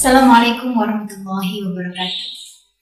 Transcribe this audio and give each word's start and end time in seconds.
Assalamualaikum 0.00 0.72
warahmatullahi 0.72 1.60
wabarakatuh. 1.60 2.28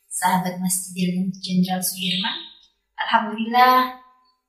Sahabat 0.06 0.54
Masjidil 0.62 1.26
Jenderal 1.42 1.83
Sudirman. 1.83 2.46
Alhamdulillah 2.94 3.98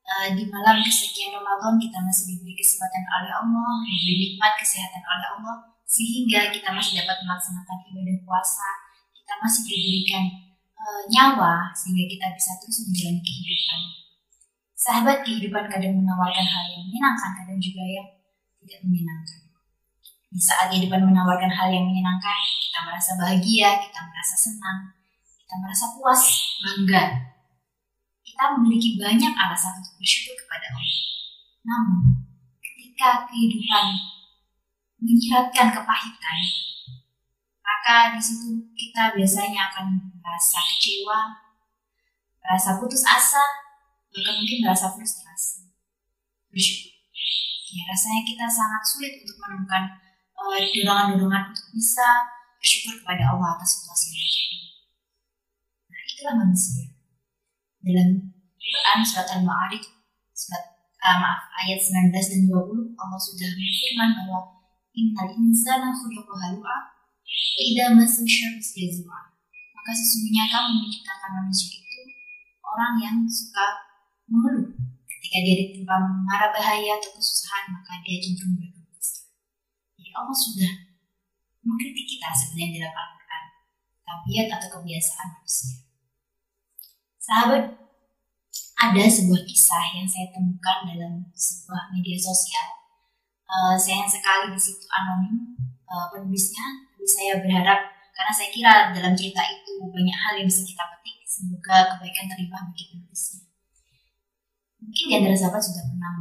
uh, 0.05 0.27
di 0.37 0.45
malam 0.45 0.77
kesekian 0.77 1.33
Ramadan 1.33 1.81
kita 1.81 1.97
masih 1.97 2.37
diberi 2.37 2.53
kesempatan 2.53 3.09
oleh 3.09 3.33
Allah, 3.41 3.73
diberi 3.89 4.13
nikmat 4.21 4.53
kesehatan 4.61 5.01
oleh 5.01 5.27
Allah, 5.33 5.55
sehingga 5.89 6.53
kita 6.53 6.69
masih 6.69 7.01
dapat 7.01 7.17
melaksanakan 7.25 7.77
ibadah 7.89 8.17
puasa. 8.21 8.69
Kita 9.17 9.33
masih 9.41 9.61
diberikan 9.65 10.23
uh, 10.77 11.01
nyawa 11.09 11.73
sehingga 11.73 12.05
kita 12.05 12.37
bisa 12.37 12.53
terus 12.61 12.85
menjalani 12.85 13.21
kehidupan. 13.25 13.81
Sahabat 14.77 15.17
kehidupan 15.25 15.65
kadang 15.73 15.97
menawarkan 16.05 16.45
hal 16.45 16.63
yang 16.69 16.85
menyenangkan, 16.85 17.31
kadang 17.33 17.57
juga 17.57 17.81
yang 17.81 18.07
tidak 18.61 18.85
menyenangkan. 18.85 19.48
Di 20.29 20.37
saat 20.37 20.69
kehidupan 20.69 21.09
menawarkan 21.09 21.49
hal 21.49 21.73
yang 21.73 21.89
menyenangkan, 21.89 22.37
kita 22.61 22.79
merasa 22.85 23.11
bahagia, 23.17 23.81
kita 23.81 23.99
merasa 24.05 24.35
senang, 24.37 24.93
kita 25.41 25.53
merasa 25.57 25.85
puas, 25.97 26.21
bangga. 26.61 27.03
Kita 28.21 28.43
memiliki 28.53 29.01
banyak 29.01 29.33
alasan 29.33 29.81
untuk 29.81 29.97
bersyukur 29.97 30.37
kepada 30.45 30.69
Allah. 30.69 31.01
Namun, 31.65 31.97
ketika 32.61 33.25
kehidupan 33.25 33.85
menyiratkan 35.01 35.67
kepahitan, 35.73 36.39
maka 37.65 38.13
di 38.13 38.21
situ 38.21 38.69
kita 38.77 39.17
biasanya 39.17 39.73
akan 39.73 40.13
merasa 40.13 40.61
kecewa, 40.61 41.41
merasa 42.37 42.77
putus 42.77 43.01
asa, 43.01 43.41
bahkan 44.13 44.37
mungkin 44.37 44.61
merasa 44.61 44.93
frustrasi. 44.93 45.73
Bersyukur. 46.53 46.93
Ya, 47.69 47.85
rasanya 47.89 48.21
kita 48.25 48.45
sangat 48.49 48.81
sulit 48.85 49.13
untuk 49.25 49.37
menemukan 49.41 50.08
dorongan-dorongan 50.47 51.51
untuk 51.51 51.67
bisa 51.75 52.07
bersyukur 52.59 53.03
kepada 53.03 53.35
Allah 53.35 53.59
atas 53.59 53.79
situasi 53.79 54.05
yang 54.11 54.19
terjadi. 54.19 54.57
Nah, 55.87 56.01
itulah 56.03 56.35
manusia. 56.39 56.85
Dalam 57.79 58.09
Quran 58.59 58.99
surat 59.07 59.27
Al-Ma'arij 59.39 59.83
surat 60.35 60.63
uh, 61.03 61.17
maaf 61.19 61.47
ayat 61.63 61.79
19 61.79 62.11
dan 62.11 62.41
20 62.51 62.99
Allah 62.99 63.19
sudah 63.19 63.49
berfirman 63.55 64.09
bahwa 64.23 64.39
innal 64.91 65.31
insana 65.39 65.95
khuliqa 65.95 66.35
halu'a 66.35 66.79
wa 66.91 67.59
idza 67.63 67.85
massahu 67.95 68.27
syarru 68.27 68.59
Maka 69.75 69.91
sesungguhnya 69.95 70.43
kamu 70.51 70.67
menciptakan 70.83 71.31
manusia 71.39 71.79
itu 71.79 72.01
orang 72.61 72.93
yang 72.99 73.17
suka 73.25 73.65
mengeluh. 74.27 74.75
Ketika 75.07 75.37
dia 75.43 75.55
ditimpa 75.65 75.95
mara 76.27 76.51
bahaya 76.51 76.99
atau 76.99 77.15
kesusahan, 77.15 77.73
maka 77.73 78.03
dia 78.03 78.19
cenderung 78.19 78.78
berkeluh 80.09 80.25
Allah 80.25 80.33
sudah 80.33 80.71
mengkritik 81.61 82.05
kita 82.09 82.29
sebenarnya 82.33 82.81
dalam 82.81 82.93
Al-Quran. 82.97 83.43
Tabiat 84.01 84.47
atau 84.57 84.67
kebiasaan 84.81 85.27
manusia. 85.37 85.77
Sahabat 87.21 87.63
ada 88.79 89.03
sebuah 89.05 89.45
kisah 89.45 89.85
yang 89.93 90.07
saya 90.09 90.33
temukan 90.33 90.89
dalam 90.89 91.13
sebuah 91.37 91.93
media 91.93 92.17
sosial. 92.17 92.67
Uh, 93.49 93.77
sayang 93.77 94.09
sekali 94.09 94.53
di 94.53 94.61
situ 94.61 94.85
anonim 94.89 95.53
uh, 95.85 96.09
penulisnya. 96.09 96.89
Tapi 96.89 97.05
saya 97.05 97.33
berharap 97.37 97.79
karena 98.17 98.33
saya 98.33 98.49
kira 98.49 98.73
dalam 98.93 99.13
cerita 99.13 99.45
itu 99.45 99.77
banyak 99.93 100.17
hal 100.17 100.33
yang 100.41 100.47
bisa 100.49 100.65
kita 100.65 100.83
petik 100.89 101.17
semoga 101.23 101.95
kebaikan 101.95 102.27
terlimpah 102.27 102.61
bagi 102.67 102.83
penulisnya 102.91 103.48
mungkin 104.89 105.05
di 105.05 105.13
antara 105.21 105.37
sahabat 105.37 105.61
sudah 105.61 105.85
pernah 105.85 106.11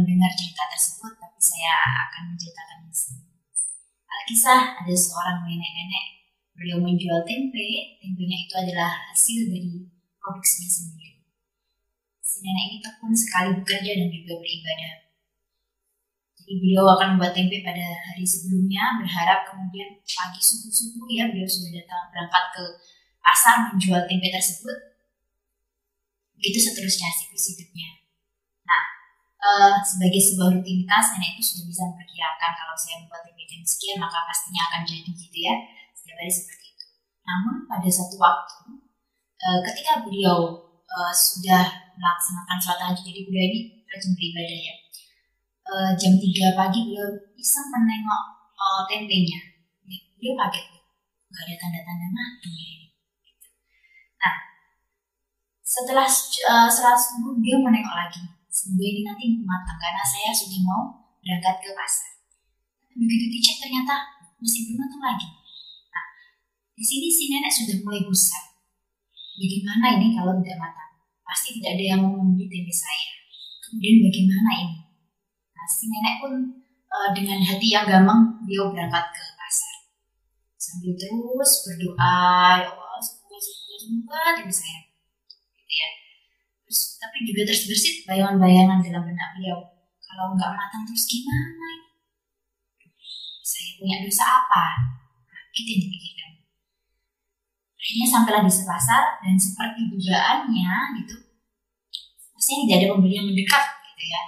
mendengar 0.00 0.32
cerita 0.32 0.64
tersebut 0.72 1.12
tapi 1.20 1.36
saya 1.36 1.76
akan 2.08 2.32
menceritakannya 2.32 2.88
sendiri 2.88 3.28
Alkisah 4.08 4.80
ada 4.80 4.94
seorang 4.96 5.44
nenek-nenek 5.44 6.04
beliau 6.58 6.82
menjual 6.82 7.22
tempe, 7.22 7.96
tempenya 8.02 8.38
itu 8.44 8.54
adalah 8.60 8.90
hasil 9.12 9.46
dari 9.46 9.88
produksinya 10.18 10.68
sendiri. 10.68 11.22
Si 12.18 12.42
nenek 12.42 12.64
ini 12.66 12.76
tekun 12.82 13.14
sekali 13.14 13.56
bekerja 13.62 13.92
dan 13.94 14.08
juga 14.10 14.36
beribadah. 14.36 14.94
Jadi 16.40 16.52
beliau 16.60 16.84
akan 16.98 17.16
membuat 17.16 17.36
tempe 17.36 17.60
pada 17.62 17.84
hari 17.84 18.24
sebelumnya, 18.24 19.00
berharap 19.00 19.48
kemudian 19.48 19.96
pagi 20.02 20.40
subuh-subuh 20.40 21.08
ya 21.12 21.30
beliau 21.30 21.48
sudah 21.48 21.84
datang 21.84 22.08
berangkat 22.10 22.44
ke 22.56 22.64
pasar 23.22 23.70
menjual 23.70 24.02
tempe 24.08 24.28
tersebut. 24.32 24.76
Begitu 26.36 26.58
seterusnya 26.68 27.08
siklus 27.12 27.54
hidupnya. 27.54 28.07
Uh, 29.38 29.78
sebagai 29.86 30.18
sebuah 30.18 30.50
rutinitas 30.50 31.14
nenek 31.14 31.38
itu 31.38 31.54
sudah 31.54 31.64
bisa 31.70 31.82
memperkirakan 31.86 32.50
kalau 32.58 32.74
saya 32.74 32.98
membuat 32.98 33.22
jam 33.30 33.62
sekian 33.62 34.02
maka 34.02 34.26
pastinya 34.26 34.66
akan 34.66 34.82
jadi 34.82 35.10
gitu 35.14 35.38
ya. 35.38 35.54
Setiap 35.94 36.18
hari 36.18 36.32
seperti 36.32 36.66
itu. 36.74 36.86
Namun 37.22 37.54
pada 37.70 37.86
satu 37.86 38.18
waktu 38.18 38.82
uh, 39.38 39.60
ketika 39.62 40.02
beliau 40.02 40.58
uh, 40.90 41.14
sudah 41.14 41.94
melaksanakan 41.94 42.58
sholat 42.58 42.78
tahajud 42.82 43.04
jadi 43.06 43.20
beliau 43.30 43.44
ini 43.46 43.60
rajin 43.86 44.12
beribadah 44.18 44.58
ya 44.58 44.74
uh, 45.70 45.90
jam 45.94 46.12
3 46.18 46.58
pagi 46.58 46.80
beliau 46.90 47.08
bisa 47.38 47.62
menengok 47.70 48.22
uh, 48.58 48.82
tempenya. 48.90 49.38
Beliau 50.18 50.34
kaget 50.34 50.78
nggak 51.28 51.44
ada 51.44 51.54
tanda-tanda 51.60 52.08
matang 52.08 52.56
nah 54.18 54.34
setelah 55.60 56.08
uh, 56.48 56.68
sholat 56.72 56.96
subuh 56.96 57.36
dia 57.44 57.60
menengok 57.60 57.94
lagi 57.94 58.24
semoga 58.58 58.82
ini 58.82 59.00
nanti 59.06 59.24
matang 59.46 59.78
karena 59.78 60.02
saya 60.02 60.34
sudah 60.34 60.60
mau 60.66 60.82
berangkat 61.22 61.62
ke 61.62 61.70
pasar. 61.78 62.10
Begitu 62.98 63.24
dicek 63.30 63.56
ternyata 63.62 63.94
masih 64.42 64.66
belum 64.66 64.82
matang 64.82 65.02
lagi. 65.06 65.28
Nah, 65.94 66.06
di 66.74 66.82
sini 66.82 67.06
si 67.06 67.30
nenek 67.30 67.52
sudah 67.54 67.76
mulai 67.86 68.02
gusar. 68.02 68.58
Bagaimana 69.38 69.86
ini 70.02 70.18
kalau 70.18 70.34
tidak 70.42 70.58
matang? 70.58 70.90
Pasti 71.22 71.62
tidak 71.62 71.78
ada 71.78 71.84
yang 71.94 72.00
mau 72.02 72.18
membeli 72.18 72.50
tempe 72.50 72.74
saya. 72.74 73.10
Kemudian 73.62 74.02
bagaimana 74.02 74.50
ini? 74.58 74.76
Nah, 75.54 75.66
si 75.70 75.84
nenek 75.86 76.14
pun 76.18 76.32
e, 76.66 76.96
dengan 77.14 77.38
hati 77.46 77.66
yang 77.70 77.86
gampang 77.86 78.42
dia 78.42 78.66
berangkat 78.66 79.04
ke 79.14 79.24
pasar. 79.38 79.74
Sambil 80.58 80.98
terus 80.98 81.52
berdoa, 81.62 82.66
ya 82.66 82.68
Allah, 82.74 82.98
semoga, 82.98 83.38
semoga, 83.38 83.74
semoga 83.78 84.18
tempe 84.34 84.50
saya 84.50 84.87
tapi 86.98 87.22
juga 87.22 87.46
terus 87.46 87.70
bersit 87.70 88.02
bayangan-bayangan 88.04 88.82
dalam 88.82 89.02
benak 89.06 89.28
beliau. 89.38 89.58
Kalau 90.02 90.34
nggak 90.34 90.50
matang 90.50 90.82
terus 90.82 91.06
gimana 91.06 91.88
saya 93.48 93.70
punya 93.80 93.96
dosa 94.04 94.24
apa? 94.28 94.64
Nah, 95.24 95.42
itu 95.56 95.70
yang 95.72 95.82
dipikirkan. 95.88 96.30
Akhirnya 97.78 98.06
sampailah 98.06 98.42
di 98.44 98.52
pasar 98.52 99.02
dan 99.24 99.34
seperti 99.40 99.80
dugaannya 99.88 100.72
gitu. 101.00 101.16
Maksudnya 102.36 102.58
tidak 102.68 102.76
ada 102.76 102.86
pembeli 102.92 103.14
yang 103.16 103.26
mendekat 103.26 103.64
gitu 103.88 104.04
ya. 104.04 104.22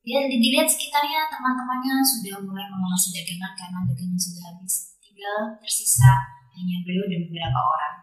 Dia 0.00 0.18
dilihat 0.30 0.68
sekitarnya 0.70 1.28
teman-temannya 1.28 2.00
sudah 2.00 2.40
mulai 2.46 2.70
mengemas 2.70 3.10
dagangan 3.10 3.52
karena 3.58 3.78
dagangan 3.90 4.20
sudah 4.20 4.42
habis. 4.54 4.74
Tinggal 5.02 5.36
tersisa 5.60 6.12
hanya 6.54 6.76
beliau 6.86 7.04
dan 7.10 7.20
beberapa 7.28 7.60
orang 7.60 7.99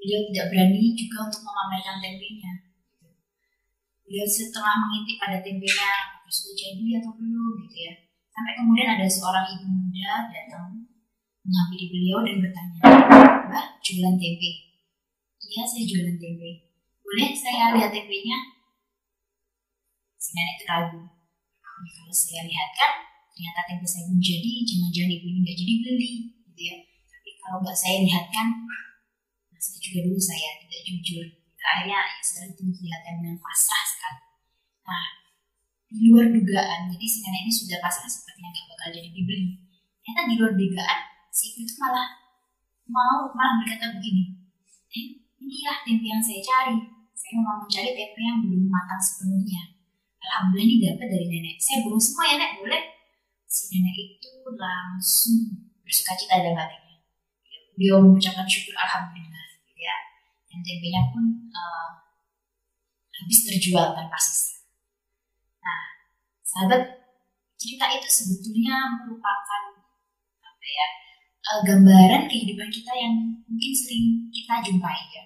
beliau 0.00 0.20
tidak 0.32 0.46
berani 0.48 0.96
juga 0.96 1.28
untuk 1.28 1.44
memamerkan 1.44 2.00
tempenya. 2.00 2.52
Beliau 4.08 4.26
setengah 4.26 4.74
mengintip 4.80 5.16
pada 5.20 5.38
tempenya, 5.44 5.92
sudah 6.30 6.54
jadi 6.56 7.04
atau 7.04 7.12
belum 7.20 7.68
gitu 7.68 7.76
ya. 7.84 7.94
Sampai 8.32 8.52
kemudian 8.56 8.88
ada 8.96 9.04
seorang 9.04 9.44
ibu 9.52 9.66
muda 9.68 10.30
datang 10.32 10.88
menghampiri 11.44 11.86
beliau 11.92 12.18
dan 12.24 12.36
bertanya, 12.40 12.80
Mbak, 13.50 13.66
jualan 13.84 14.16
tempe? 14.16 14.50
Iya, 15.44 15.62
saya 15.66 15.84
jualan 15.84 16.16
tempe. 16.16 16.50
Boleh 17.04 17.30
saya 17.36 17.76
lihat 17.76 17.90
tempenya? 17.92 18.38
Si 20.16 20.30
nenek 20.32 20.64
ragu. 20.64 21.02
Kalau 21.80 22.14
saya 22.14 22.46
lihat 22.48 22.70
kan, 22.76 22.92
ternyata 23.36 23.60
tempe 23.68 23.84
saya 23.84 24.08
belum 24.08 24.22
jadi, 24.22 24.52
jangan-jangan 24.64 25.10
ibu 25.18 25.26
ini 25.28 25.38
nggak 25.44 25.58
jadi 25.58 25.74
beli, 25.84 26.12
gitu 26.48 26.60
ya. 26.70 26.76
Tapi 27.10 27.30
kalau 27.42 27.56
nggak 27.60 27.76
saya 27.76 27.96
lihat 28.06 28.24
kan, 28.30 28.48
saya 29.60 29.76
juga 29.76 29.98
dulu 30.08 30.16
saya 30.16 30.48
tidak 30.64 30.80
jujur. 30.88 31.26
Akhirnya 31.60 32.00
ya 32.00 32.42
itu 32.48 32.62
kelihatan 32.72 33.12
dengan 33.20 33.36
pasrah 33.36 33.84
sekali. 33.84 34.20
Nah 34.88 35.06
di 35.90 36.06
luar 36.08 36.26
dugaan 36.32 36.80
jadi 36.88 37.06
si 37.06 37.18
nenek 37.20 37.40
ini 37.44 37.52
sudah 37.52 37.78
pasrah 37.84 38.08
sepertinya 38.08 38.48
nggak 38.48 38.66
bakal 38.72 38.88
jadi 38.96 39.08
dibeli. 39.12 39.60
Ternyata 40.00 40.20
di 40.24 40.34
luar 40.40 40.52
dugaan 40.56 41.00
si 41.28 41.44
ibu 41.52 41.68
itu 41.68 41.74
malah 41.76 42.08
mau 42.88 43.28
malah 43.36 43.60
berkata 43.60 43.94
begini 44.00 44.40
eh 44.96 45.06
inilah 45.38 45.76
tempe 45.84 46.06
yang 46.08 46.22
saya 46.24 46.40
cari. 46.40 46.76
Saya 47.12 47.44
mau 47.44 47.60
mencari 47.60 47.92
tempe 47.92 48.20
yang 48.24 48.40
belum 48.40 48.64
matang 48.72 48.98
sepenuhnya. 48.98 49.76
Alhamdulillah 50.24 50.66
ini 50.66 50.76
dapat 50.88 51.06
dari 51.12 51.26
nenek. 51.28 51.56
Saya 51.60 51.84
belum 51.84 52.00
semua 52.00 52.24
ya 52.32 52.34
nek. 52.40 52.52
Boleh? 52.64 52.82
Si 53.44 53.76
nenek 53.76 53.96
itu 54.16 54.30
langsung 54.56 55.68
bersuka 55.84 56.16
cita 56.16 56.40
dan 56.40 56.56
hatinya. 56.56 56.96
Beliau 57.76 58.02
mengucapkan 58.02 58.48
syukur 58.48 58.74
alhamdulillah 58.76 59.29
dan 60.50 60.60
tempenya 60.66 61.02
pun 61.14 61.24
uh, 61.54 61.88
habis 63.22 63.38
terjual 63.46 63.94
tanpa 63.94 64.18
sisa. 64.18 64.66
Nah, 65.62 65.80
sahabat, 66.42 66.82
cerita 67.54 67.86
itu 67.94 68.08
sebetulnya 68.10 68.98
merupakan 68.98 69.62
apa 70.42 70.66
ya 70.66 70.88
uh, 71.54 71.60
gambaran 71.62 72.26
kehidupan 72.26 72.66
kita 72.66 72.92
yang 72.98 73.14
mungkin 73.46 73.72
sering 73.78 74.26
kita 74.34 74.58
jumpai 74.66 75.00
ya. 75.14 75.24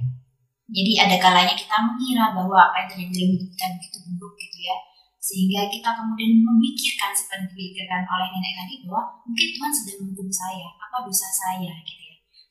Jadi 0.75 0.93
ada 1.01 1.17
kalanya 1.21 1.55
kita 1.57 1.77
mengira 1.87 2.37
bahwa 2.37 2.69
apa 2.69 2.85
yang 2.85 2.89
terjadi 2.93 3.13
dalam 3.15 3.31
hidup 3.37 3.49
kita 3.53 3.67
begitu 3.81 3.99
buruk 4.13 4.35
gitu 4.37 4.59
ya. 4.65 4.77
Sehingga 5.25 5.61
kita 5.73 5.89
kemudian 5.89 6.45
memikirkan 6.45 7.17
seperti 7.17 7.57
dipikirkan 7.57 8.05
oleh 8.05 8.29
nenek 8.29 8.53
tadi 8.61 8.75
bahwa 8.85 9.25
mungkin 9.25 9.49
Tuhan 9.57 9.73
sedang 9.73 9.97
menghukum 10.05 10.29
saya, 10.29 10.69
apa 10.77 10.97
dosa 11.09 11.29
saya 11.33 11.73
gitu. 11.89 12.04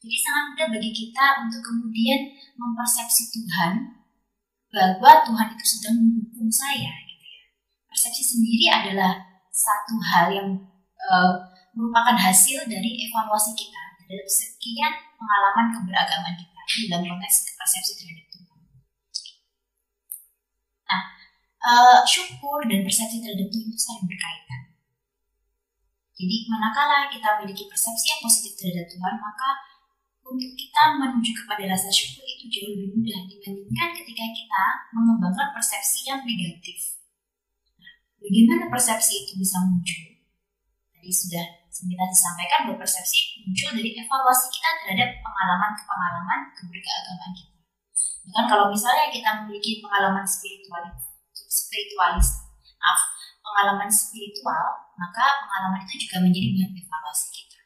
Jadi 0.04 0.20
sangat 0.20 0.44
mudah 0.52 0.68
bagi 0.76 0.92
kita 0.92 1.48
untuk 1.48 1.64
kemudian 1.64 2.36
mempersepsi 2.60 3.32
Tuhan 3.32 4.04
bahwa 4.68 5.24
Tuhan 5.24 5.48
itu 5.56 5.64
sedang 5.64 5.96
menghukum 5.96 6.52
saya 6.52 6.92
gitu 7.08 7.24
ya. 7.24 7.44
Persepsi 7.88 8.24
sendiri 8.36 8.68
adalah 8.68 9.16
satu 9.48 9.96
hal 10.04 10.28
yang 10.36 10.50
uh, 11.08 11.48
merupakan 11.72 12.20
hasil 12.20 12.68
dari 12.68 13.08
evaluasi 13.08 13.56
kita 13.56 13.80
terhadap 14.04 14.28
sekian 14.28 14.92
pengalaman 15.16 15.72
keberagaman 15.72 16.36
kita 16.36 16.62
dalam 16.92 17.08
konteks 17.08 17.56
persepsi 17.56 18.04
terhadap 18.04 18.28
Tuhan. 18.28 18.60
Nah, 20.84 21.02
uh, 21.64 22.00
syukur 22.04 22.60
dan 22.68 22.84
persepsi 22.84 23.24
terhadap 23.24 23.48
Tuhan 23.48 23.72
itu 23.72 23.80
saling 23.80 24.04
berkaitan. 24.04 24.62
Jadi, 26.14 26.36
manakala 26.52 27.08
kita 27.08 27.40
memiliki 27.40 27.72
persepsi 27.72 28.06
yang 28.12 28.22
positif 28.22 28.52
terhadap 28.60 28.86
Tuhan, 28.92 29.16
maka 29.16 29.73
untuk 30.34 30.52
kita 30.58 30.82
menuju 30.98 31.32
kepada 31.46 31.70
rasa 31.70 31.94
syukur 31.94 32.26
itu 32.26 32.46
jauh 32.50 32.74
lebih 32.74 32.90
mudah 32.98 33.22
dibandingkan 33.30 33.90
ketika 33.94 34.26
kita 34.34 34.64
mengembangkan 34.98 35.54
persepsi 35.54 36.10
yang 36.10 36.26
negatif. 36.26 36.98
Nah, 37.78 37.94
bagaimana 38.18 38.66
persepsi 38.74 39.14
itu 39.30 39.34
bisa 39.38 39.62
muncul? 39.62 40.02
Tadi 40.98 41.12
sudah 41.14 41.46
sebentar 41.70 42.10
disampaikan 42.10 42.60
bahwa 42.66 42.82
persepsi 42.82 43.46
muncul 43.46 43.70
dari 43.78 43.92
evaluasi 43.94 44.48
kita 44.50 44.70
terhadap 44.82 45.10
pengalaman-pengalaman 45.22 46.40
keberagaman 46.58 47.32
kita. 47.38 47.54
Bahkan 48.24 48.46
kalau 48.50 48.66
misalnya 48.74 49.14
kita 49.14 49.30
memiliki 49.44 49.84
pengalaman 49.86 50.26
spiritual, 50.26 50.82
spiritualis, 51.34 52.42
maaf, 52.82 53.02
pengalaman 53.44 53.92
spiritual, 53.92 54.90
maka 54.98 55.46
pengalaman 55.46 55.86
itu 55.86 56.08
juga 56.08 56.26
menjadi 56.26 56.50
bahan 56.58 56.74
evaluasi 56.74 57.28
kita. 57.36 57.60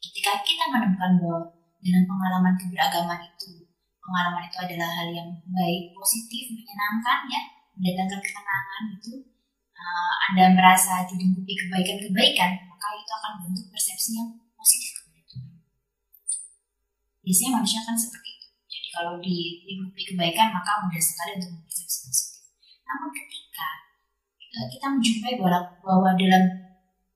Ketika 0.00 0.32
kita 0.46 0.64
menemukan 0.70 1.12
bahwa 1.20 1.63
dengan 1.84 2.08
pengalaman 2.08 2.56
keberagaman 2.56 3.20
itu, 3.28 3.68
pengalaman 4.00 4.48
itu 4.48 4.56
adalah 4.56 4.88
hal 4.88 5.08
yang 5.12 5.28
baik, 5.44 5.92
positif, 5.92 6.48
menyenangkan, 6.56 7.28
ya, 7.28 7.42
mendatangkan 7.76 8.20
ketenangan 8.24 8.82
itu, 8.96 9.12
uh, 9.76 10.14
Anda 10.32 10.56
merasa 10.56 11.04
dilingkupi 11.04 11.52
kebaikan-kebaikan, 11.52 12.50
maka 12.72 12.86
itu 12.96 13.12
akan 13.12 13.32
bentuk 13.44 13.68
persepsi 13.68 14.16
yang 14.16 14.32
positif 14.56 14.96
kepada. 14.96 15.36
Biasanya 17.20 17.60
manusia 17.60 17.80
kan 17.84 17.96
seperti 17.96 18.28
itu. 18.32 18.48
Jadi 18.64 18.88
kalau 18.88 19.20
dilingkupi 19.20 20.02
kebaikan 20.08 20.56
maka 20.56 20.88
mudah 20.88 21.02
sekali 21.04 21.36
untuk 21.36 21.52
mempersepsi 21.60 21.98
positif. 22.08 22.42
Namun 22.88 23.12
ketika 23.12 23.68
eh, 24.56 24.66
kita 24.72 24.86
menjumpai 24.88 25.34
bahwa, 25.36 25.60
bahwa 25.84 26.10
dalam 26.16 26.44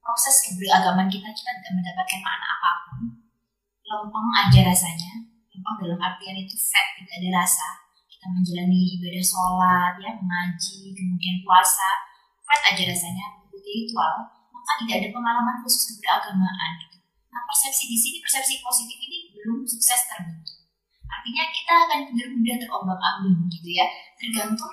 proses 0.05 0.37
keberagaman 0.44 1.09
kita 1.09 1.29
kita 1.32 1.50
tidak 1.56 1.73
mendapatkan 1.73 2.20
makna 2.20 2.47
apa 2.49 2.70
pun, 2.85 3.28
lempeng 3.88 4.29
aja 4.44 4.61
rasanya, 4.69 5.12
lempeng 5.49 5.76
dalam 5.81 5.99
artian 5.99 6.37
itu 6.37 6.55
fat, 6.55 7.00
tidak 7.00 7.14
ada 7.25 7.29
rasa. 7.40 7.69
Kita 8.06 8.26
menjalani 8.29 8.99
ibadah 8.99 9.25
sholat, 9.25 9.94
ya, 10.02 10.11
mengaji, 10.20 10.93
kemudian 10.93 11.37
puasa, 11.43 11.90
fat 12.44 12.75
aja 12.75 12.82
rasanya, 12.85 13.38
ritual, 13.69 14.14
maka 14.52 14.73
tidak 14.85 14.94
ada 15.05 15.08
pengalaman 15.12 15.56
khusus 15.64 15.96
keberagamaan 15.96 16.70
gitu. 16.81 16.96
Nah 17.29 17.40
persepsi 17.44 17.85
di 17.93 17.99
sini 17.99 18.19
persepsi 18.25 18.64
positif 18.64 18.99
ini 18.99 19.19
belum 19.37 19.64
sukses 19.69 20.08
terbentuk. 20.08 20.56
Artinya 21.08 21.44
kita 21.52 21.73
akan 21.88 22.00
mudah 22.12 22.56
terombang 22.61 23.00
ambing 23.00 23.49
gitu 23.52 23.69
ya, 23.76 23.87
tergantung 24.17 24.73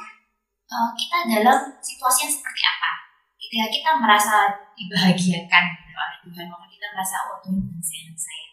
uh, 0.71 0.91
kita 0.95 1.17
dalam 1.39 1.59
situasi 1.79 2.27
yang 2.27 2.33
seperti 2.33 2.61
apa. 2.63 2.91
Ketika 3.39 3.65
kita 3.71 3.89
merasa 3.99 4.35
dibahagiakan 4.75 5.63
gitu, 5.79 5.91
oleh 5.95 6.17
Tuhan, 6.27 6.45
maka 6.49 6.65
kita 6.67 6.85
merasa 6.91 7.15
oh 7.29 7.39
Tuhan 7.43 8.15
saya. 8.15 8.44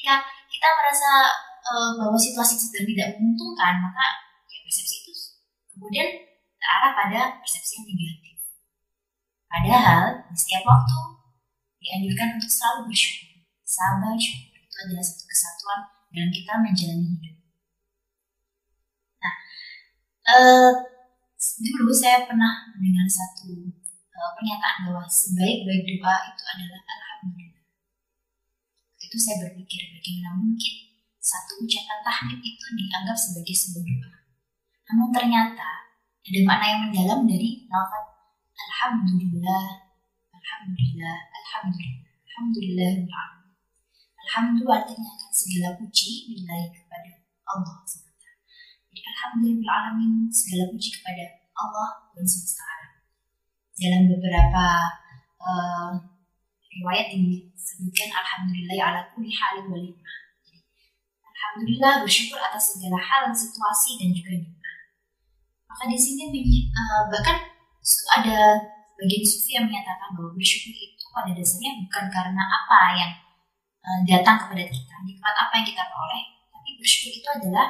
Ketika 0.00 0.16
kita 0.48 0.68
merasa 0.80 1.28
uh, 1.60 1.92
bahwa 2.00 2.16
situasi 2.16 2.56
sedang 2.56 2.88
tidak 2.88 3.20
menguntungkan, 3.20 3.84
maka 3.84 4.32
ya 4.48 4.64
persepsi 4.64 5.04
itu 5.04 5.12
kemudian 5.76 6.08
terarah 6.56 6.92
pada 6.96 7.20
persepsi 7.44 7.84
yang 7.84 7.92
negatif. 7.92 8.48
Padahal 9.44 10.24
di 10.24 10.36
setiap 10.40 10.64
waktu 10.64 11.00
dianjurkan 11.84 12.40
untuk 12.40 12.48
selalu 12.48 12.88
bersyukur. 12.88 13.44
Sabar 13.60 14.16
syukur 14.16 14.56
itu 14.56 14.76
adalah 14.88 15.04
satu 15.04 15.24
kesatuan 15.28 15.80
dalam 16.16 16.30
kita 16.32 16.52
menjalani 16.64 17.04
hidup. 17.20 17.36
Nah, 19.20 19.34
eh, 20.32 20.72
dulu 21.60 21.92
saya 21.92 22.24
pernah 22.24 22.72
mendengar 22.72 23.04
satu 23.04 23.52
eh, 23.92 24.30
pernyataan 24.32 24.88
bahwa 24.88 25.04
sebaik-baik 25.04 25.84
doa 26.00 26.16
itu 26.24 26.44
adalah. 26.56 26.80
Itu 29.10 29.18
saya 29.18 29.42
berpikir 29.42 29.90
bagaimana 29.90 30.38
mungkin 30.38 30.74
satu 31.18 31.66
ucapan 31.66 31.98
tahmid 32.06 32.38
itu 32.46 32.66
dianggap 32.78 33.18
sebagai 33.18 33.50
sebuah 33.50 33.82
doa. 33.82 34.18
Namun 34.86 35.10
ternyata 35.10 35.90
ada 36.22 36.40
makna 36.46 36.66
yang 36.70 36.80
mendalam 36.86 37.20
dari 37.26 37.66
lafaz 37.66 38.06
Alhamdulillah, 38.54 39.66
Alhamdulillah, 40.30 41.16
Alhamdulillah, 41.26 42.06
Alhamdulillah, 42.22 42.92
Alhamdulillah 44.14 44.78
artinya 44.78 45.10
akan 45.10 45.30
segala 45.34 45.68
puji 45.74 46.30
nilai 46.30 46.70
kepada 46.70 47.10
Allah 47.50 47.82
SWT. 47.82 48.24
Jadi 48.94 49.00
Alhamdulillah 49.10 49.74
alamin 49.74 50.30
segala 50.30 50.70
puji 50.70 51.02
kepada 51.02 51.50
Allah 51.58 52.14
dan 52.14 52.22
semesta 52.30 52.62
alam. 52.62 52.92
Dalam 53.74 54.02
beberapa 54.06 54.66
uh, 55.42 56.19
riwayat 56.70 57.10
disebutkan 57.10 58.08
Alhamdulillah 58.14 58.76
ala 58.78 59.00
kulli 59.10 59.34
halin 59.34 59.66
walimah. 59.66 60.14
Alhamdulillah 61.26 62.06
bersyukur 62.06 62.38
atas 62.38 62.76
segala 62.76 63.00
hal, 63.00 63.32
situasi 63.34 63.98
dan 63.98 64.14
juga 64.14 64.30
nikmat. 64.38 64.78
Maka 65.66 65.84
di 65.90 65.98
sini 65.98 66.30
uh, 66.70 67.10
bahkan 67.10 67.42
ada 68.18 68.38
bagian 69.00 69.24
sufi 69.24 69.56
yang 69.56 69.66
menyatakan 69.66 70.12
bahwa 70.12 70.30
bersyukur 70.36 70.70
itu 70.76 71.04
pada 71.10 71.32
dasarnya 71.32 71.80
bukan 71.80 72.04
karena 72.12 72.42
apa 72.44 72.78
yang 72.94 73.12
uh, 73.82 74.00
datang 74.04 74.36
kepada 74.46 74.64
kita, 74.68 74.94
nikmat 75.08 75.34
apa 75.34 75.52
yang 75.58 75.66
kita 75.66 75.82
peroleh, 75.88 76.22
tapi 76.52 76.68
bersyukur 76.76 77.10
itu 77.16 77.28
adalah 77.32 77.66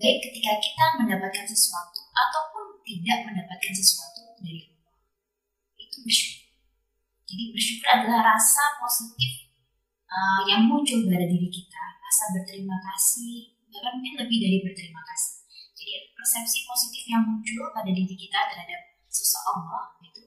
baik 0.00 0.16
ketika 0.20 0.52
kita 0.60 0.84
mendapatkan 1.00 1.44
sesuatu 1.48 2.00
ataupun 2.12 2.80
tidak 2.84 3.18
mendapatkan 3.26 3.72
sesuatu 3.72 4.36
dari 4.40 4.68
Allah. 4.68 4.94
Itu 5.80 5.96
bersyukur. 6.04 6.39
Jadi 7.30 7.54
bersyukur 7.54 7.86
adalah 7.86 8.34
rasa 8.34 8.74
positif 8.82 9.54
uh, 10.10 10.42
yang 10.50 10.66
muncul 10.66 11.06
pada 11.06 11.30
diri 11.30 11.46
kita, 11.46 11.84
rasa 12.02 12.34
berterima 12.34 12.74
kasih, 12.90 13.54
bahkan 13.70 14.02
mungkin 14.02 14.18
lebih 14.18 14.38
dari 14.42 14.58
berterima 14.66 14.98
kasih. 15.06 15.46
Jadi 15.78 16.10
persepsi 16.10 16.66
positif 16.66 17.06
yang 17.06 17.22
muncul 17.22 17.70
pada 17.70 17.86
diri 17.86 18.18
kita 18.18 18.50
terhadap 18.50 18.90
seseorang 19.10 19.90
itu 20.06 20.22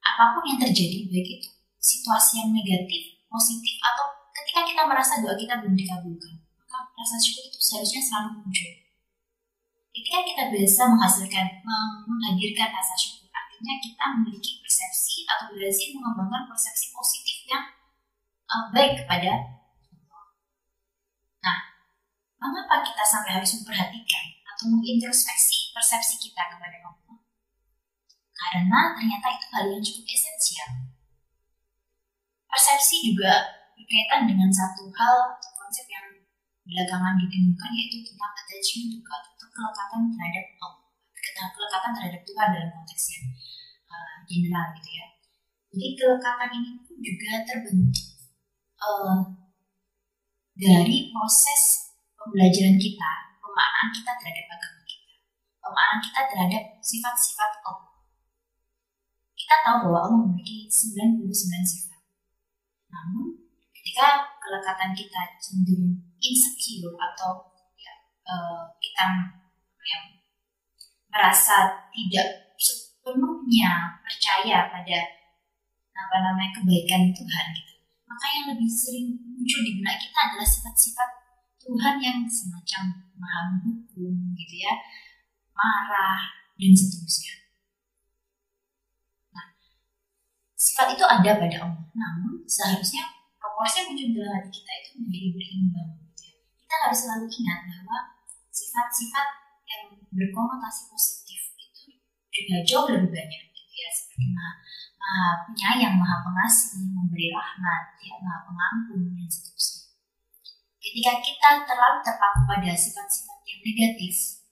apa 0.00 0.32
pun 0.32 0.42
yang 0.48 0.58
terjadi 0.60 1.04
baik 1.12 1.28
itu 1.40 1.50
situasi 1.76 2.40
yang 2.40 2.50
negatif 2.56 3.20
positif 3.28 3.76
atau 3.84 4.04
ketika 4.32 4.64
kita 4.64 4.82
merasa 4.88 5.20
doa 5.20 5.36
kita 5.36 5.60
belum 5.60 5.76
dikabulkan 5.76 6.34
maka 6.64 6.76
rasa 6.96 7.20
syukur 7.20 7.44
itu 7.52 7.60
seharusnya 7.60 8.00
selalu 8.00 8.40
muncul 8.40 8.72
ketika 9.92 10.18
kita 10.24 10.42
bisa 10.56 10.82
menghasilkan 10.88 11.46
menghadirkan 12.08 12.68
rasa 12.72 12.94
syukur 12.96 13.23
artinya 13.54 13.78
kita 13.78 14.04
memiliki 14.18 14.58
persepsi 14.58 15.22
atau 15.30 15.54
berhasil 15.54 15.94
mengembangkan 15.94 16.50
persepsi 16.50 16.90
positif 16.90 17.46
yang 17.46 17.62
uh, 18.50 18.66
baik 18.74 18.98
kepada 18.98 19.54
Nah, 21.44 21.60
mengapa 22.40 22.82
kita 22.82 23.04
sampai 23.04 23.36
harus 23.36 23.52
memperhatikan 23.60 24.24
atau 24.42 24.64
mengintrospeksi 24.74 25.70
persepsi 25.76 26.16
kita 26.18 26.56
kepada 26.56 26.82
Allah? 26.82 26.94
karena 28.34 28.92
ternyata 28.92 29.26
itu 29.34 29.46
hal 29.50 29.64
yang 29.72 29.82
cukup 29.82 30.04
esensial. 30.04 30.70
Persepsi 32.46 32.96
juga 33.10 33.32
berkaitan 33.74 34.30
dengan 34.30 34.50
satu 34.52 34.86
hal 34.94 35.16
atau 35.38 35.50
konsep 35.58 35.86
yang 35.90 36.06
belakangan 36.62 37.18
ditemukan 37.18 37.70
yaitu 37.74 37.98
tentang 38.04 38.32
attachment 38.36 38.88
juga 38.94 39.14
atau 39.16 39.48
kelekatan 39.50 40.02
terhadap 40.12 40.44
Allah, 40.62 40.83
kelekatan 41.52 41.92
terhadap 41.96 42.22
Tuhan 42.22 42.48
dalam 42.54 42.70
konteks 42.70 43.04
yang 43.16 43.26
uh, 43.90 44.16
general 44.28 44.66
gitu 44.78 44.90
ya. 44.94 45.06
Jadi 45.74 45.86
kelekatan 45.98 46.50
ini 46.54 46.70
pun 46.84 46.96
juga 47.02 47.30
terbentuk 47.42 48.08
uh, 48.78 49.20
dari 50.54 51.10
proses 51.10 51.94
pembelajaran 52.14 52.78
kita, 52.78 53.10
pemaknaan 53.42 53.88
kita 53.90 54.10
terhadap 54.22 54.46
agama 54.54 54.82
kita, 54.86 55.12
pemaknaan 55.58 56.00
kita 56.00 56.20
terhadap 56.30 56.62
sifat-sifat 56.78 57.52
Allah 57.66 57.94
kita 59.44 59.60
tahu 59.60 59.76
bahwa 59.86 59.98
Allah 60.08 60.18
memiliki 60.24 60.64
99 60.72 61.28
sifat. 61.62 62.00
Namun, 62.88 63.44
ketika 63.76 64.32
kelekatan 64.40 64.96
kita 64.96 65.20
cenderung 65.36 66.00
insecure 66.16 66.96
atau 66.96 67.52
ya, 67.76 67.94
uh, 68.24 68.72
kita 68.80 69.04
yang 69.84 70.04
merasa 71.14 71.86
tidak 71.94 72.58
sepenuhnya 72.58 74.02
percaya 74.02 74.66
pada 74.66 74.98
apa 75.94 76.16
namanya 76.18 76.50
kebaikan 76.58 77.14
Tuhan 77.14 77.46
gitu. 77.54 77.74
Maka 78.10 78.24
yang 78.34 78.46
lebih 78.50 78.66
sering 78.66 79.14
muncul 79.22 79.60
di 79.62 79.78
benak 79.78 80.02
kita 80.02 80.18
adalah 80.18 80.48
sifat-sifat 80.48 81.08
Tuhan 81.62 81.94
yang 82.02 82.18
semacam 82.26 82.82
maha 83.14 83.40
menghukum 83.54 84.34
gitu 84.34 84.56
ya 84.58 84.74
marah 85.54 86.34
dan 86.58 86.74
seterusnya. 86.74 87.34
Nah 89.30 89.46
sifat 90.58 90.98
itu 90.98 91.04
ada 91.06 91.30
pada 91.38 91.56
Allah. 91.62 91.86
Namun 91.94 92.42
seharusnya 92.50 93.06
proporsi 93.38 93.86
yang 93.86 93.86
muncul 93.94 94.08
dalam 94.18 94.32
hati 94.42 94.50
kita 94.50 94.72
itu 94.82 94.90
menjadi 94.98 95.28
berimbang 95.30 95.90
gitu 96.10 96.22
ya. 96.26 96.36
kita 96.58 96.74
harus 96.82 96.98
selalu 97.06 97.26
ingat 97.30 97.58
bahwa 97.70 97.98
sifat-sifat 98.50 99.43
yang 99.74 99.86
berkonotasi 100.14 100.82
positif 100.94 101.40
itu 101.58 101.82
juga 102.34 102.58
jauh 102.66 102.86
lebih 102.90 103.10
banyak 103.10 103.42
gitu 103.50 103.74
ya 103.74 103.90
seperti 103.90 104.26
maha, 104.34 104.52
maha 104.98 105.28
penyayang, 105.46 105.94
maha 105.98 106.16
pengasih, 106.22 106.82
memberi 106.90 107.30
rahmat, 107.30 107.82
ya, 108.02 108.14
maha 108.22 108.38
pengampun 108.46 109.00
dan 109.14 109.26
seterusnya. 109.30 109.94
Ketika 110.78 111.12
kita 111.22 111.48
terlalu 111.66 111.98
terpaku 112.02 112.40
pada 112.46 112.70
sifat-sifat 112.74 113.38
yang 113.46 113.60
negatif 113.62 114.44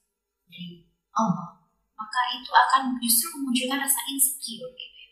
dari 0.47 0.87
Allah, 1.15 1.63
maka 1.93 2.19
itu 2.35 2.51
akan 2.51 2.99
justru 2.99 3.27
memunculkan 3.37 3.79
rasa 3.83 4.01
insecure 4.09 4.71
gitu 4.75 4.97
ya. 4.97 5.09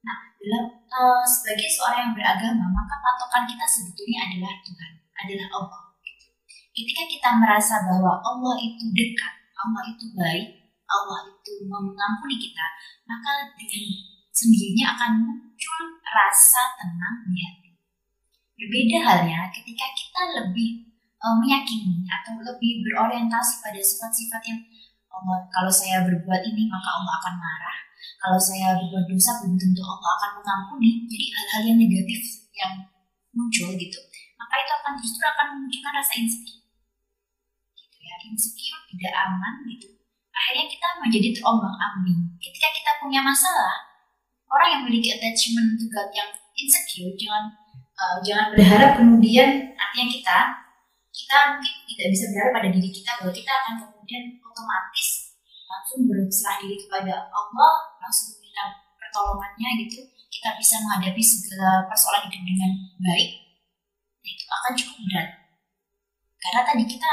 Nah, 0.00 0.16
dalam 0.40 0.64
uh, 0.88 1.24
sebagai 1.26 1.68
seorang 1.68 2.08
yang 2.08 2.14
beragama, 2.16 2.64
maka 2.72 2.94
patokan 3.04 3.44
kita 3.44 3.66
sebetulnya 3.68 4.20
adalah 4.28 4.54
Tuhan, 4.64 4.92
adalah 5.12 5.48
Allah. 5.52 5.89
Ketika 6.70 7.02
kita 7.10 7.30
merasa 7.34 7.82
bahwa 7.82 8.22
Allah 8.22 8.54
itu 8.62 8.84
dekat, 8.94 9.34
Allah 9.58 9.82
itu 9.90 10.06
baik, 10.14 10.48
Allah 10.86 11.18
itu 11.30 11.52
mengampuni 11.66 12.38
kita, 12.38 12.66
maka 13.06 13.50
dengan 13.58 13.84
sendirinya 14.30 14.86
akan 14.94 15.10
muncul 15.26 15.82
rasa 16.02 16.62
tenang 16.78 17.26
di 17.26 17.38
hati. 17.42 17.70
Berbeda 18.54 18.98
halnya 19.02 19.50
ketika 19.50 19.86
kita 19.96 20.22
lebih 20.42 20.90
uh, 21.20 21.36
meyakini 21.42 22.06
atau 22.06 22.38
lebih 22.38 22.86
berorientasi 22.86 23.64
pada 23.64 23.80
sifat-sifat 23.80 24.42
yang 24.46 24.60
Allah, 25.10 25.42
kalau 25.50 25.72
saya 25.72 26.06
berbuat 26.06 26.42
ini 26.46 26.70
maka 26.70 26.88
Allah 27.02 27.14
akan 27.18 27.34
marah. 27.40 27.78
Kalau 28.20 28.38
saya 28.38 28.76
berbuat 28.78 29.10
dosa 29.10 29.42
belum 29.42 29.56
tentu 29.56 29.82
Allah 29.82 30.10
akan 30.20 30.30
mengampuni. 30.38 31.08
Jadi 31.08 31.26
hal-hal 31.34 31.62
yang 31.72 31.78
negatif 31.80 32.20
yang 32.54 32.74
muncul 33.32 33.72
gitu, 33.74 34.00
maka 34.36 34.54
itu 34.60 34.72
akan 34.76 34.92
justru 35.00 35.24
akan 35.24 35.46
memunculkan 35.56 35.92
rasa 35.96 36.12
insecure. 36.20 36.59
Ya, 38.10 38.18
insecure 38.26 38.82
tidak 38.90 39.14
aman 39.14 39.54
gitu. 39.70 39.86
Akhirnya 40.34 40.66
kita 40.66 40.88
menjadi 40.98 41.28
terombang 41.38 41.78
ambing. 41.78 42.34
Ketika 42.42 42.68
kita 42.74 42.90
punya 42.98 43.22
masalah, 43.22 43.90
orang 44.50 44.68
yang 44.74 44.80
memiliki 44.82 45.14
attachment 45.14 45.78
to 45.78 45.86
God 45.86 46.10
yang 46.10 46.30
insecure 46.58 47.14
jangan 47.16 47.54
uh, 47.96 48.18
jangan 48.20 48.52
berharap 48.52 48.98
kemudian 48.98 49.72
artinya 49.78 50.06
kita 50.10 50.38
kita 51.10 51.36
mungkin 51.56 51.74
tidak 51.86 52.08
bisa 52.12 52.24
berharap 52.34 52.52
pada 52.58 52.68
diri 52.74 52.90
kita 52.90 53.10
bahwa 53.22 53.32
kita 53.32 53.50
akan 53.50 53.74
kemudian 53.86 54.22
otomatis 54.42 55.08
langsung 55.70 56.00
berserah 56.10 56.56
diri 56.60 56.76
kepada 56.82 57.30
Allah 57.30 57.72
langsung 58.02 58.36
meminta 58.36 58.64
pertolongannya 58.98 59.86
gitu 59.86 60.02
kita 60.30 60.56
bisa 60.58 60.74
menghadapi 60.82 61.22
segala 61.22 61.86
persoalan 61.86 62.26
hidup 62.28 62.42
dengan 62.42 62.70
baik 63.00 63.30
itu 64.26 64.44
akan 64.46 64.72
cukup 64.76 64.98
berat 65.08 65.28
karena 66.40 66.60
tadi 66.64 66.84
kita 66.88 67.06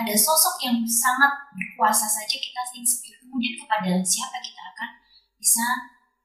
ada 0.00 0.14
sosok 0.16 0.56
yang 0.64 0.80
sangat 0.88 1.52
berkuasa 1.52 2.08
saja 2.08 2.36
kita 2.40 2.60
insecure 2.72 3.20
kemudian 3.20 3.60
kepada 3.60 4.00
siapa 4.00 4.40
kita 4.40 4.62
akan 4.72 4.90
bisa 5.36 5.66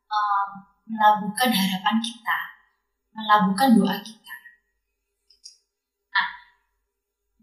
um, 0.08 0.50
melabuhkan 0.88 1.52
harapan 1.52 1.98
kita, 2.00 2.38
melabuhkan 3.12 3.76
doa 3.76 3.98
kita. 4.00 4.36
Nah, 6.14 6.30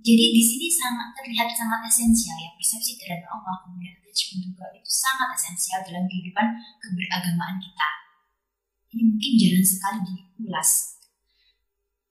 jadi 0.01 0.25
di 0.33 0.43
sini 0.43 0.73
sangat 0.73 1.13
terlihat 1.21 1.53
sangat 1.53 1.85
esensial 1.85 2.39
ya 2.41 2.51
persepsi 2.57 2.97
terhadap 2.97 3.29
Allah 3.29 3.69
kemudian 3.69 4.01
attachment 4.01 4.41
juga 4.49 4.67
itu 4.73 4.89
sangat 4.89 5.37
esensial 5.37 5.81
dalam 5.85 6.09
kehidupan 6.09 6.47
keberagamaan 6.81 7.61
kita. 7.61 7.89
Ini 8.93 9.03
mungkin 9.09 9.33
jarang 9.41 9.67
sekali 9.67 9.99
diulas. 10.37 11.01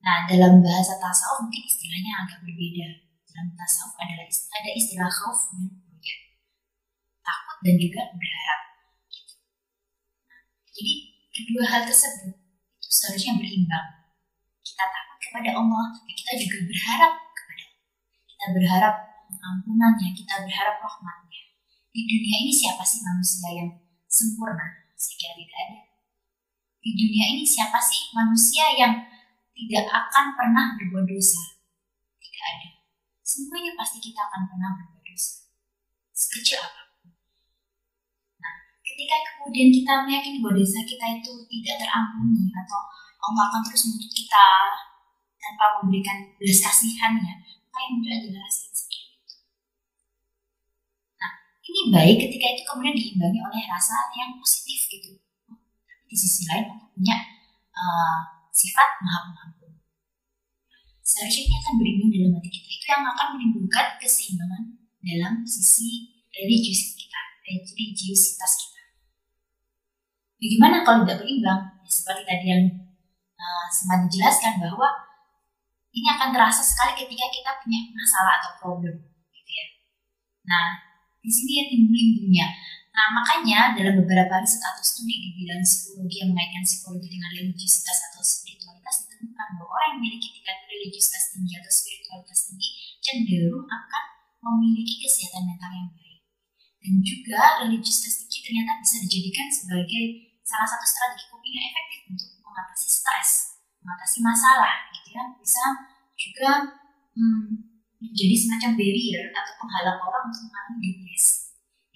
Nah, 0.01 0.25
dalam 0.25 0.65
bahasa 0.65 0.97
tasawuf 0.97 1.45
mungkin 1.45 1.61
istilahnya 1.61 2.25
agak 2.25 2.41
berbeda. 2.41 3.11
Dalam 3.31 3.55
tasawuf 3.55 3.95
adalah 3.95 4.27
ada 4.27 4.69
istilah 4.75 5.07
khauf 5.07 5.39
dan 5.55 5.71
takut 7.23 7.57
dan 7.63 7.75
juga 7.79 8.01
berharap. 8.11 8.61
Jadi 10.75 10.93
kedua 11.31 11.63
hal 11.63 11.81
tersebut 11.88 12.35
itu 12.35 12.89
seharusnya 12.91 13.39
berimbang. 13.39 13.88
Kita 14.59 14.83
takut 14.83 15.17
kepada 15.23 15.50
Allah, 15.55 15.85
tapi 15.95 16.11
kita 16.11 16.31
juga 16.43 16.57
berharap 16.67 17.13
kepada 17.31 17.63
Allah. 17.71 17.88
Kita 18.27 18.45
berharap 18.51 18.95
ampunannya, 19.31 20.09
kita 20.11 20.35
berharap 20.43 20.75
rahmatnya. 20.83 21.41
Di 21.91 22.01
dunia 22.07 22.35
ini 22.47 22.51
siapa 22.51 22.83
sih 22.83 23.00
manusia 23.03 23.47
yang 23.51 23.69
sempurna? 24.07 24.91
Saya 24.95 25.33
tidak 25.39 25.59
ada. 25.65 25.79
Di 26.81 26.91
dunia 26.97 27.25
ini 27.38 27.45
siapa 27.45 27.77
sih 27.79 28.11
manusia 28.15 28.65
yang 28.75 28.93
tidak 29.53 29.85
akan 29.91 30.25
pernah 30.33 30.65
berbuat 30.79 31.05
dosa? 31.05 31.61
Semuanya 33.31 33.71
pasti 33.79 34.03
kita 34.03 34.27
akan 34.27 34.43
pernah 34.51 34.75
berbuat 34.75 35.03
dosa. 35.07 35.47
Sekecil 36.11 36.59
apa? 36.59 36.81
ketika 39.01 39.17
kemudian 39.33 39.71
kita 39.73 39.93
meyakini 40.05 40.38
bahwa 40.43 40.59
dosa 40.59 40.83
kita 40.83 41.05
itu 41.17 41.31
tidak 41.47 41.75
terampuni 41.81 42.51
atau 42.53 42.79
Allah 43.23 43.43
akan 43.50 43.61
terus 43.65 43.88
menuntut 43.88 44.11
kita 44.13 44.47
tanpa 45.41 45.65
memberikan 45.81 46.17
belas 46.38 46.59
kasihannya, 46.61 47.33
maka 47.41 47.77
yang 47.81 47.91
muncul 47.97 48.11
adalah 48.13 48.41
rasa 48.45 48.61
insecure. 48.69 49.09
Nah, 51.17 51.31
ini 51.65 51.81
baik 51.89 52.17
ketika 52.29 52.45
itu 52.53 52.61
kemudian 52.67 52.93
diimbangi 52.93 53.39
oleh 53.41 53.63
rasa 53.65 53.97
yang 54.13 54.38
positif 54.38 54.85
gitu. 54.91 55.17
Tapi 55.50 56.05
di 56.05 56.15
sisi 56.17 56.45
lain 56.45 56.69
untuk 56.77 56.89
punya 56.93 57.17
uh, 57.73 58.19
sifat 58.53 59.01
maha 59.01 59.19
pengampun. 59.33 59.61
Seharusnya 61.12 61.44
ini 61.44 61.56
akan 61.60 61.74
berimbang 61.75 62.10
dalam 62.15 62.32
hati 62.39 62.50
kita. 62.56 62.68
Itu 62.72 62.86
yang 62.88 63.03
akan 63.03 63.27
menimbulkan 63.36 63.86
keseimbangan 64.00 64.63
dalam 65.03 65.34
sisi 65.44 66.24
religius 66.32 66.96
kita, 66.96 67.22
religiusitas 67.44 68.51
kita. 68.63 68.84
Bagaimana 70.39 70.88
kalau 70.88 71.03
tidak 71.03 71.20
berimbang? 71.20 71.62
Ya, 71.84 71.89
seperti 71.91 72.24
tadi 72.24 72.46
yang 72.48 72.63
uh, 73.36 73.65
sempat 73.68 74.08
dijelaskan 74.08 74.63
bahwa 74.63 74.88
ini 75.91 76.08
akan 76.15 76.32
terasa 76.32 76.63
sekali 76.63 76.96
ketika 76.96 77.27
kita 77.27 77.51
punya 77.60 77.91
masalah 77.91 78.39
atau 78.39 78.51
problem, 78.63 78.96
gitu 79.36 79.51
ya. 79.51 79.68
Nah, 80.48 80.80
di 81.20 81.27
sini 81.27 81.51
ya 81.60 81.63
timbul-timbulnya. 81.68 82.48
Nah, 82.91 83.07
makanya 83.15 83.60
dalam 83.71 84.03
beberapa 84.03 84.43
riset 84.43 84.60
atau 84.60 84.83
studi 84.83 85.15
di 85.15 85.29
bidang 85.39 85.63
psikologi 85.63 86.17
yang 86.19 86.29
mengaitkan 86.36 86.63
psikologi 86.67 87.07
dengan 87.07 87.31
religiusitas 87.39 87.98
atau 88.12 88.19
spiritualitas 88.19 89.07
ditemukan 89.07 89.48
bahwa 89.55 89.67
orang 89.71 89.88
yang 89.95 89.98
memiliki 90.03 90.27
tingkat 90.36 90.57
religiusitas 90.67 91.24
tinggi 91.31 91.53
atau 91.55 91.71
spiritualitas 91.71 92.39
tinggi 92.51 92.69
cenderung 93.00 93.63
akan 93.63 94.03
memiliki 94.43 95.07
kesehatan 95.07 95.48
mental 95.48 95.71
yang 95.71 95.89
baik. 95.95 96.19
Dan 96.83 96.93
juga 97.00 97.41
religiusitas 97.63 98.27
tinggi 98.27 98.39
ternyata 98.43 98.71
bisa 98.83 98.95
dijadikan 99.07 99.48
sebagai 99.48 100.03
salah 100.43 100.67
satu 100.67 100.83
strategi 100.83 101.25
coping 101.31 101.55
yang 101.55 101.67
efektif 101.71 102.00
untuk 102.12 102.29
mengatasi 102.43 102.88
stres, 102.91 103.29
mengatasi 103.79 104.19
masalah, 104.19 104.91
gitu 104.91 105.15
ya. 105.15 105.24
Bisa 105.39 105.63
juga 106.19 106.50
hmm, 107.15 107.71
menjadi 108.03 108.36
semacam 108.36 108.71
barrier 108.75 109.31
atau 109.31 109.53
penghalang 109.63 110.00
orang 110.03 110.24
untuk 110.27 110.43
mengalami 110.51 110.91
depresi. 110.91 111.40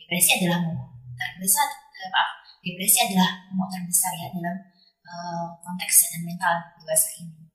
Depresi 0.06 0.38
adalah 0.38 0.62
momok 0.62 0.94
terbesar, 1.18 1.66
eh, 1.66 2.10
maaf, 2.14 2.30
depresi 2.62 2.98
adalah 3.10 3.42
momok 3.50 3.74
terbesar 3.74 4.14
ya 4.14 4.30
dalam 4.38 4.54
uh, 5.02 5.50
konteks 5.66 6.06
kesehatan 6.06 6.30
mental 6.30 6.54
dewasa 6.78 7.10
ini. 7.26 7.50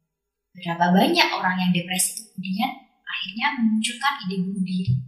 Berapa 0.50 0.90
banyak 0.90 1.28
orang 1.30 1.56
yang 1.62 1.70
depresi 1.70 2.18
itu 2.18 2.22
kemudian 2.34 2.74
akhirnya 3.06 3.46
memunculkan 3.54 4.14
ide 4.26 4.36
bunuh 4.42 4.66
diri. 4.66 4.98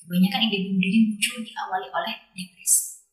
Kebanyakan 0.00 0.40
ide 0.48 0.58
bunuh 0.64 0.80
diri 0.80 0.98
muncul 1.12 1.36
diawali 1.44 1.88
oleh 1.92 2.14
depresi. 2.32 3.04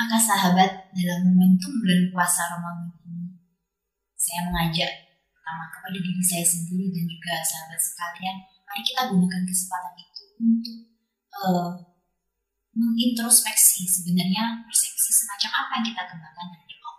Maka 0.00 0.16
sahabat, 0.16 0.96
dalam 0.96 1.20
momentum 1.28 1.76
bulan 1.76 2.08
puasa 2.08 2.56
Ramadan 2.56 2.88
ini, 3.04 3.36
saya 4.16 4.48
mengajak 4.48 4.88
pertama 5.28 5.68
kepada 5.68 5.98
diri 6.00 6.24
saya 6.24 6.40
sendiri 6.40 6.88
dan 6.88 7.04
juga 7.04 7.36
sahabat 7.44 7.76
sekalian, 7.76 8.36
mari 8.64 8.80
kita 8.80 9.12
gunakan 9.12 9.44
kesempatan 9.44 9.92
itu 10.00 10.24
untuk 10.40 10.76
uh, 11.36 11.89
mengintrospeksi 12.74 13.82
sebenarnya 13.86 14.62
persepsi 14.66 15.10
semacam 15.10 15.50
apa 15.66 15.70
yang 15.80 15.86
kita 15.90 16.02
kembangkan 16.06 16.46
dari 16.54 16.76
Allah. 16.78 16.96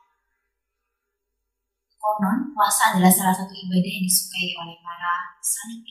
Konon, 2.02 2.38
puasa 2.52 2.84
adalah 2.96 3.12
salah 3.14 3.36
satu 3.36 3.54
ibadah 3.56 3.92
yang 3.92 4.04
disukai 4.04 4.52
oleh 4.60 4.78
para 4.84 5.14
salik, 5.40 5.84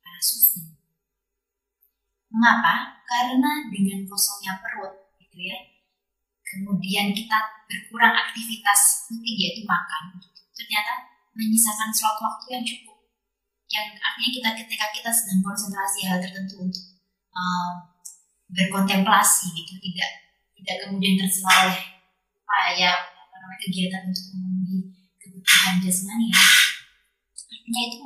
para 0.00 0.20
sufi. 0.22 0.72
Mengapa? 2.32 3.04
Karena 3.08 3.68
dengan 3.72 4.04
kosongnya 4.08 4.60
perut, 4.60 5.16
gitu 5.20 5.36
ya, 5.40 5.58
kemudian 6.44 7.12
kita 7.12 7.38
berkurang 7.68 8.12
aktivitas 8.12 9.08
penting 9.08 9.36
yaitu 9.36 9.64
makan, 9.68 10.16
ternyata 10.56 11.08
menyisakan 11.36 11.92
suatu 11.92 12.24
waktu 12.24 12.46
yang 12.56 12.64
cukup. 12.64 12.98
Yang 13.68 14.00
artinya 14.00 14.30
kita 14.32 14.50
ketika 14.64 14.86
kita 14.96 15.10
sedang 15.12 15.44
konsentrasi 15.44 16.08
hal 16.08 16.18
tertentu 16.24 16.64
untuk 16.64 16.84
um, 17.36 17.97
berkontemplasi 18.52 19.52
gitu, 19.52 19.76
tidak 19.80 20.10
tidak 20.58 20.76
kemudian 20.84 21.14
tersela 21.20 21.68
oleh 21.68 21.80
apa 22.44 22.56
ya 22.74 22.92
apa 22.96 23.34
namanya 23.40 23.60
kegiatan 23.60 24.02
untuk 24.08 24.24
memenuhi 24.34 24.78
kebutuhan 25.20 25.74
jasmani 25.84 26.26
ya. 26.32 26.42
Artinya 27.48 27.82
itu 27.92 28.04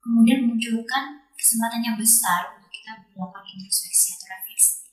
kemudian 0.00 0.40
munculkan 0.44 1.04
kesempatan 1.36 1.80
yang 1.80 1.96
besar 1.96 2.56
untuk 2.56 2.68
kita 2.68 3.08
melakukan 3.16 3.44
introspeksi 3.56 4.16
atau 4.16 4.26
refleksi. 4.28 4.84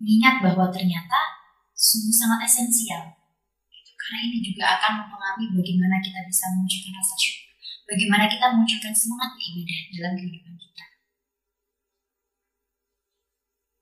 Mengingat 0.00 0.34
bahwa 0.40 0.72
ternyata 0.72 1.20
sungguh 1.76 2.14
sangat 2.14 2.48
esensial 2.48 3.18
karena 4.08 4.24
ini 4.24 4.40
juga 4.40 4.64
akan 4.80 5.04
mempengaruhi 5.04 5.52
bagaimana 5.52 6.00
kita 6.00 6.24
bisa 6.24 6.48
memunculkan 6.56 6.96
rasa 6.96 7.14
syukur, 7.20 7.52
bagaimana 7.92 8.24
kita 8.24 8.44
memunculkan 8.56 8.94
semangat 8.96 9.36
ibadah 9.36 9.80
dalam 9.92 10.12
kehidupan 10.16 10.54
kita. 10.56 10.84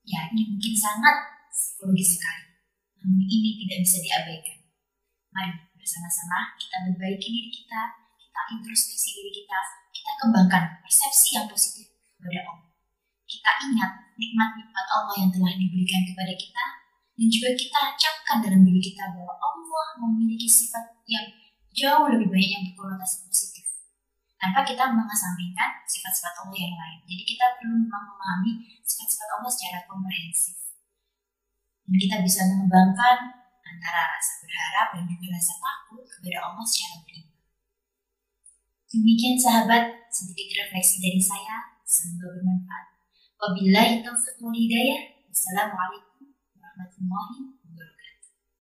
Ya, 0.07 0.31
ini 0.31 0.55
mungkin 0.55 0.71
sangat 0.71 1.15
psikologis 1.51 2.15
sekali, 2.15 2.47
namun 3.03 3.27
ini 3.27 3.59
tidak 3.59 3.83
bisa 3.83 3.97
diabaikan. 3.99 4.57
Mari 5.35 5.51
bersama-sama 5.75 6.55
kita 6.55 6.75
membaiki 6.87 7.27
diri 7.27 7.51
kita, 7.51 7.81
kita 8.15 8.41
introspeksi 8.55 9.19
diri 9.19 9.31
kita, 9.43 9.59
kita 9.91 10.11
kembangkan 10.23 10.63
persepsi 10.79 11.35
yang 11.35 11.47
positif 11.51 11.91
kepada 12.15 12.39
Allah. 12.47 12.71
Kita 13.27 13.51
ingat 13.67 13.91
nikmat-nikmat 14.15 14.85
Allah 14.95 15.15
yang 15.19 15.31
telah 15.35 15.53
diberikan 15.59 16.01
kepada 16.07 16.33
kita, 16.39 16.65
dan 17.17 17.27
juga 17.33 17.49
kita 17.57 17.81
camkan 17.99 18.37
dalam 18.45 18.61
diri 18.63 18.79
kita 18.79 19.11
bahwa 19.11 19.35
Allah 19.35 19.87
memiliki 20.07 20.47
sifat 20.47 21.03
yang 21.09 21.25
jauh 21.73 22.07
lebih 22.13 22.29
banyak 22.29 22.49
yang 22.53 22.63
berkonotasi 22.71 23.25
positif 23.25 23.56
tanpa 24.37 24.61
kita 24.61 24.85
mengesampingkan 24.93 25.81
sifat-sifat 25.89 26.33
Allah 26.45 26.57
yang 26.57 26.75
lain. 26.77 26.99
Jadi 27.09 27.23
kita 27.25 27.45
perlu 27.57 27.77
memahami 27.89 28.53
sifat-sifat 28.85 29.29
Allah 29.37 29.51
secara 29.51 29.79
komprehensif. 29.89 30.57
Dan 31.89 31.95
kita 31.97 32.15
bisa 32.21 32.45
mengembangkan 32.45 33.17
antara 33.65 34.01
rasa 34.13 34.33
berharap 34.45 34.87
dan 34.93 35.03
juga 35.09 35.27
rasa 35.35 35.53
takut 35.57 36.03
kepada 36.05 36.37
Allah 36.45 36.65
secara 36.65 36.95
berimbang. 37.03 37.43
Demikian 38.87 39.35
sahabat, 39.35 39.83
sedikit 40.13 40.47
refleksi 40.63 41.03
dari 41.03 41.19
saya. 41.19 41.75
Semoga 41.83 42.35
bermanfaat. 42.37 42.85
Wabillahi 43.39 44.03
taufiq 44.03 44.37
wal 44.43 44.55
hidayah. 44.55 45.27
Wassalamualaikum 45.27 46.33
warahmatullahi 46.55 47.56